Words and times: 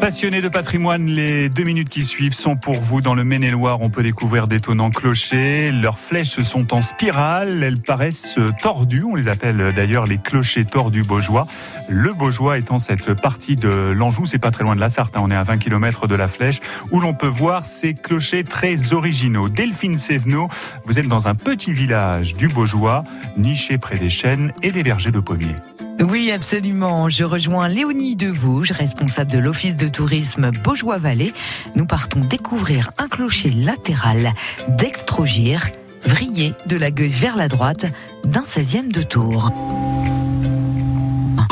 Passionnés 0.00 0.42
de 0.42 0.48
patrimoine, 0.48 1.06
les 1.06 1.48
deux 1.48 1.64
minutes 1.64 1.88
qui 1.88 2.04
suivent 2.04 2.34
sont 2.34 2.54
pour 2.54 2.80
vous. 2.80 3.00
Dans 3.00 3.14
le 3.14 3.24
Maine-et-Loire, 3.24 3.80
on 3.80 3.88
peut 3.88 4.02
découvrir 4.02 4.46
d'étonnants 4.46 4.90
clochers. 4.90 5.72
Leurs 5.72 5.98
flèches 5.98 6.40
sont 6.42 6.74
en 6.74 6.82
spirale. 6.82 7.62
Elles 7.64 7.80
paraissent 7.80 8.38
tordues. 8.60 9.04
On 9.04 9.14
les 9.14 9.26
appelle 9.26 9.72
d'ailleurs 9.74 10.06
les 10.06 10.18
clochers 10.18 10.66
tordus 10.66 11.02
Beaujois. 11.02 11.46
Le 11.88 12.12
Beaujois 12.12 12.58
étant 12.58 12.78
cette 12.78 13.14
partie 13.14 13.56
de 13.56 13.68
l'Anjou, 13.68 14.26
c'est 14.26 14.38
pas 14.38 14.50
très 14.50 14.64
loin 14.64 14.76
de 14.76 14.80
la 14.80 14.90
Sarthe. 14.90 15.16
Hein. 15.16 15.22
On 15.24 15.30
est 15.30 15.36
à 15.36 15.44
20 15.44 15.58
km 15.58 16.06
de 16.06 16.14
la 16.14 16.28
flèche 16.28 16.60
où 16.92 17.00
l'on 17.00 17.14
peut 17.14 17.26
voir 17.26 17.64
ces 17.64 17.94
clochers 17.94 18.44
très 18.44 18.92
originaux. 18.92 19.48
Delphine 19.48 19.98
Sévenot, 19.98 20.48
vous 20.84 20.98
êtes 20.98 21.08
dans 21.08 21.26
un 21.26 21.34
petit 21.34 21.72
village 21.72 22.34
du 22.34 22.48
Beaujois, 22.48 23.02
niché 23.38 23.78
près 23.78 23.96
des 23.96 24.10
chênes 24.10 24.52
et 24.62 24.70
des 24.70 24.82
vergers 24.82 25.10
de 25.10 25.20
pommiers. 25.20 25.56
Oui, 26.00 26.30
absolument. 26.30 27.08
Je 27.08 27.24
rejoins 27.24 27.68
Léonie 27.68 28.16
Devouge, 28.16 28.72
responsable 28.72 29.30
de 29.30 29.38
l'Office 29.38 29.76
de 29.76 29.88
tourisme 29.88 30.50
Beaujois-Vallée. 30.50 31.32
Nous 31.74 31.86
partons 31.86 32.20
découvrir 32.20 32.90
un 32.98 33.08
clocher 33.08 33.50
latéral 33.50 34.32
d'Extrogir, 34.68 35.66
vrillé 36.04 36.54
de 36.66 36.76
la 36.76 36.90
gauche 36.90 37.18
vers 37.18 37.36
la 37.36 37.48
droite, 37.48 37.86
d'un 38.24 38.42
16e 38.42 38.92
de 38.92 39.02
tour. 39.02 39.50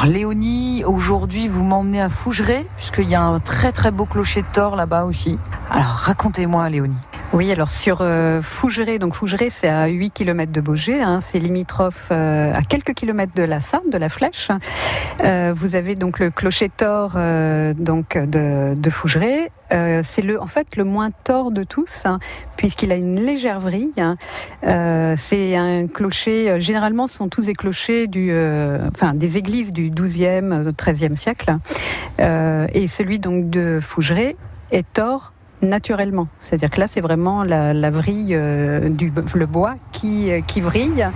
Léonie, 0.07 0.85
aujourd'hui, 0.85 1.49
vous 1.49 1.65
m'emmenez 1.65 2.03
à 2.03 2.11
Fougeray, 2.11 2.67
puisqu'il 2.77 3.09
y 3.09 3.15
a 3.15 3.23
un 3.23 3.41
très 3.41 3.73
très 3.73 3.91
beau 3.91 4.05
clocher 4.05 4.43
de 4.43 4.47
Thor 4.53 4.77
là-bas 4.77 5.05
aussi. 5.05 5.39
Alors, 5.71 5.87
racontez-moi, 5.87 6.69
Léonie. 6.69 6.97
Oui, 7.35 7.51
alors 7.51 7.69
sur 7.69 7.99
euh, 8.01 8.41
Fougeray, 8.43 9.01
donc 9.01 9.15
Fougeray 9.15 9.51
c'est 9.51 9.69
à 9.69 9.89
8 9.89 10.13
km 10.13 10.53
de 10.53 10.61
Beaugé, 10.61 11.03
hein, 11.03 11.19
c'est 11.21 11.41
limitrophe 11.41 12.11
euh, 12.13 12.55
à 12.55 12.63
quelques 12.63 12.95
kilomètres 12.95 13.35
de 13.35 13.43
la 13.43 13.61
Sarthe, 13.61 13.91
de 13.91 13.99
la 13.99 14.09
Flèche. 14.09 14.51
Euh, 15.25 15.53
vous 15.53 15.75
avez 15.75 15.97
donc 15.97 16.21
le 16.21 16.31
clocher 16.31 16.69
tort 16.69 17.15
euh, 17.17 17.75
donc 17.75 18.17
de, 18.17 18.75
de 18.77 18.89
Fougeray. 18.89 19.51
c'est 19.69 20.23
le, 20.23 20.41
en 20.41 20.47
fait, 20.47 20.77
le 20.77 20.85
moins 20.85 21.11
tort 21.11 21.51
de 21.51 21.65
tous, 21.65 22.03
hein, 22.07 22.21
puisqu'il 22.57 22.93
a 22.93 22.95
une 22.95 23.21
légère 23.21 23.59
vrille. 23.59 23.91
Hein. 23.97 24.17
c'est 25.19 25.57
un 25.57 25.89
clocher. 25.89 26.61
généralement, 26.61 27.09
ce 27.09 27.17
sont 27.17 27.29
tous 27.29 27.47
des 27.47 27.55
clochers 27.55 28.07
du, 28.07 28.31
enfin, 28.95 29.13
des 29.13 29.39
églises 29.39 29.73
du 29.73 29.91
12e, 29.91 30.71
13e 30.71 31.17
siècle. 31.17 31.57
et 32.21 32.87
celui 32.87 33.19
donc 33.19 33.51
de 33.51 33.81
Fougeray 33.83 34.37
est 34.71 34.87
tort 34.93 35.34
naturellement. 35.65 36.29
C'est-à-dire 36.39 36.71
que 36.71 36.81
là, 36.81 36.87
c'est 36.87 37.01
vraiment 37.01 37.45
la, 37.45 37.91
vrille 37.91 38.35
euh, 38.35 38.89
du 38.89 39.13
le 39.35 39.47
bois 39.47 39.75
qui, 39.93 40.31
euh, 40.31 40.41
qui 40.41 40.61
vrille 40.61 41.09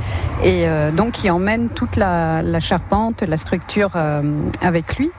et 0.42 0.68
euh, 0.68 0.90
donc 0.90 1.12
qui 1.12 1.30
emmène 1.30 1.68
toute 1.68 1.96
la, 1.96 2.42
charpente, 2.60 3.22
la 3.22 3.36
structure 3.36 3.92
avec 4.60 4.96
lui. 4.96 5.10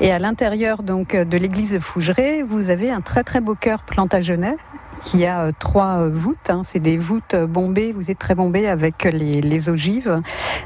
Et 0.00 0.12
à 0.12 0.18
l'intérieur 0.18 0.82
donc 0.82 1.14
de 1.14 1.38
l'église 1.38 1.72
de 1.72 1.78
Fougeray, 1.78 2.42
vous 2.42 2.70
avez 2.70 2.90
un 2.90 3.00
très 3.00 3.24
très 3.24 3.40
beau 3.40 3.54
cœur 3.54 3.82
plantagenet 3.82 4.56
qui 5.02 5.26
a 5.26 5.52
trois 5.52 6.08
voûtes. 6.08 6.50
Hein. 6.50 6.62
C'est 6.64 6.80
des 6.80 6.96
voûtes 6.96 7.36
bombées, 7.36 7.92
vous 7.92 8.10
êtes 8.10 8.18
très 8.18 8.34
bombées 8.34 8.68
avec 8.68 9.04
les, 9.04 9.68
ogives. 9.68 10.20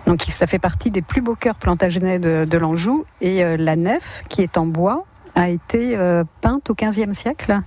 Donc 0.07 0.23
ça 0.23 0.47
fait 0.47 0.59
partie 0.59 0.91
des 0.91 1.03
plus 1.03 1.20
beaux 1.20 1.34
cœurs 1.34 1.57
plantagenets 1.57 2.19
de 2.19 2.59
l'Anjou. 2.59 3.05
Et 3.20 3.57
la 3.57 3.77
nef 3.77 4.25
qui 4.29 4.42
est 4.42 4.57
en 4.57 4.67
bois 4.67 5.05
a 5.34 5.48
été 5.48 5.97
peinte 6.41 6.70
au 6.70 6.75
XVe 6.75 7.12
siècle 7.12 7.61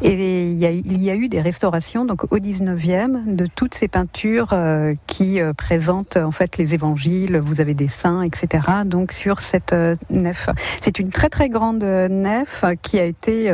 et 0.00 0.50
il 0.50 0.56
y, 0.58 0.66
a, 0.66 0.70
il 0.70 1.02
y 1.02 1.10
a 1.10 1.16
eu 1.16 1.28
des 1.28 1.40
restaurations 1.40 2.04
donc 2.04 2.32
au 2.32 2.38
19e 2.38 3.34
de 3.34 3.46
toutes 3.46 3.74
ces 3.74 3.88
peintures 3.88 4.50
euh, 4.52 4.94
qui 5.08 5.40
euh, 5.40 5.52
présentent 5.52 6.16
en 6.16 6.30
fait 6.30 6.56
les 6.56 6.74
évangiles, 6.74 7.38
vous 7.38 7.60
avez 7.60 7.74
des 7.74 7.88
saints, 7.88 8.22
etc. 8.22 8.64
Donc 8.84 9.10
sur 9.10 9.40
cette 9.40 9.72
euh, 9.72 9.96
nef. 10.10 10.50
C'est 10.80 11.00
une 11.00 11.10
très 11.10 11.28
très 11.28 11.48
grande 11.48 11.82
nef 11.82 12.64
qui 12.82 12.98
a 12.98 13.04
été 13.04 13.50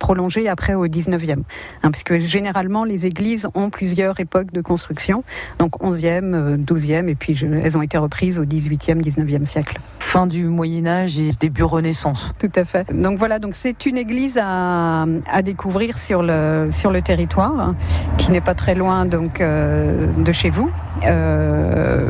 prolongée 0.00 0.48
après 0.48 0.74
au 0.74 0.86
19e. 0.86 1.42
Hein, 1.82 1.90
puisque 1.90 2.18
généralement 2.18 2.84
les 2.84 3.06
églises 3.06 3.48
ont 3.54 3.70
plusieurs 3.70 4.18
époques 4.18 4.52
de 4.52 4.60
construction. 4.60 5.22
Donc 5.58 5.80
11e, 5.80 6.64
12e 6.64 7.08
et 7.08 7.14
puis 7.14 7.38
elles 7.62 7.78
ont 7.78 7.82
été 7.82 7.98
reprises 7.98 8.38
au 8.38 8.44
18e, 8.44 9.00
19e 9.00 9.44
siècle. 9.44 9.78
Fin 10.06 10.28
du 10.28 10.44
Moyen 10.44 10.86
Âge 10.86 11.18
et 11.18 11.32
début 11.32 11.64
Renaissance. 11.64 12.30
Tout 12.38 12.52
à 12.54 12.64
fait. 12.64 12.86
Donc 12.94 13.18
voilà, 13.18 13.40
donc 13.40 13.56
c'est 13.56 13.86
une 13.86 13.96
église 13.98 14.38
à, 14.40 15.04
à 15.28 15.42
découvrir 15.42 15.98
sur 15.98 16.22
le, 16.22 16.70
sur 16.70 16.92
le 16.92 17.02
territoire, 17.02 17.74
qui 18.16 18.30
n'est 18.30 18.40
pas 18.40 18.54
très 18.54 18.76
loin 18.76 19.04
donc 19.04 19.40
euh, 19.40 20.06
de 20.16 20.30
chez 20.30 20.48
vous. 20.48 20.70
Euh, 21.04 22.08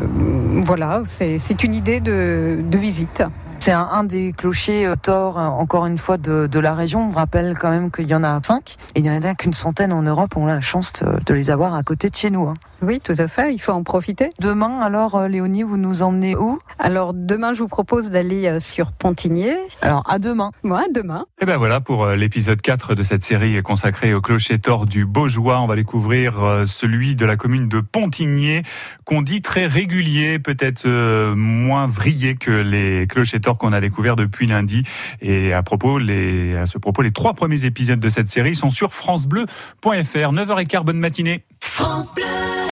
voilà, 0.63 1.01
c'est 1.05 1.63
une 1.63 1.73
idée 1.73 1.99
de, 1.99 2.59
de 2.63 2.77
visite. 2.77 3.23
C'est 3.67 3.73
un, 3.73 4.05
des 4.05 4.31
clochers 4.31 4.85
euh, 4.85 4.95
tors, 4.95 5.35
encore 5.35 5.87
une 5.87 5.97
fois, 5.97 6.15
de, 6.15 6.47
de, 6.47 6.57
la 6.57 6.73
région. 6.73 7.09
On 7.09 7.13
rappelle 7.13 7.57
quand 7.59 7.69
même 7.69 7.91
qu'il 7.91 8.07
y 8.07 8.15
en 8.15 8.23
a 8.23 8.39
cinq. 8.41 8.77
Et 8.95 8.99
il 8.99 9.03
n'y 9.03 9.09
en 9.09 9.21
a 9.21 9.35
qu'une 9.35 9.53
centaine 9.53 9.91
en 9.91 10.03
Europe. 10.03 10.37
On 10.37 10.47
a 10.47 10.55
la 10.55 10.61
chance 10.61 10.93
de, 11.01 11.33
les 11.33 11.51
avoir 11.51 11.75
à 11.75 11.83
côté 11.83 12.09
de 12.09 12.15
chez 12.15 12.29
nous. 12.29 12.47
Hein. 12.47 12.53
Oui, 12.81 13.01
tout 13.03 13.15
à 13.17 13.27
fait. 13.27 13.53
Il 13.53 13.59
faut 13.59 13.73
en 13.73 13.83
profiter. 13.83 14.29
Demain, 14.39 14.79
alors, 14.79 15.27
Léonie, 15.27 15.63
vous 15.63 15.75
nous 15.75 16.01
emmenez 16.01 16.33
où? 16.37 16.59
Alors, 16.79 17.13
demain, 17.13 17.53
je 17.53 17.59
vous 17.61 17.67
propose 17.67 18.09
d'aller 18.09 18.57
sur 18.61 18.93
Pontigné. 18.93 19.57
Alors, 19.81 20.09
à 20.09 20.17
demain. 20.17 20.51
Moi, 20.63 20.83
demain. 20.93 21.25
Et 21.41 21.45
ben 21.45 21.57
voilà 21.57 21.81
pour 21.81 22.07
l'épisode 22.07 22.61
4 22.61 22.95
de 22.95 23.03
cette 23.03 23.23
série 23.23 23.61
consacrée 23.63 24.13
au 24.13 24.21
clocher 24.21 24.59
tort 24.59 24.85
du 24.85 25.05
Beaujois. 25.05 25.59
On 25.59 25.67
va 25.67 25.75
découvrir 25.75 26.63
celui 26.67 27.15
de 27.15 27.25
la 27.25 27.35
commune 27.35 27.67
de 27.67 27.81
Pontigné, 27.81 28.63
qu'on 29.03 29.21
dit 29.23 29.41
très 29.41 29.65
régulier, 29.65 30.39
peut-être 30.39 30.87
moins 31.33 31.87
vrillé 31.87 32.35
que 32.35 32.51
les 32.51 33.07
clochers 33.07 33.41
qu'on 33.57 33.73
a 33.73 33.81
découvert 33.81 34.15
depuis 34.15 34.47
lundi. 34.47 34.83
Et 35.21 35.53
à 35.53 35.63
propos, 35.63 35.99
les, 35.99 36.55
à 36.55 36.65
ce 36.65 36.77
propos, 36.77 37.01
les 37.01 37.11
trois 37.11 37.33
premiers 37.33 37.65
épisodes 37.65 37.99
de 37.99 38.09
cette 38.09 38.31
série 38.31 38.55
sont 38.55 38.69
sur 38.69 38.93
francebleu.fr. 38.93 39.85
9h15, 39.85 40.83
bonne 40.83 40.99
matinée. 40.99 41.43
France 41.59 42.13
Bleu 42.13 42.57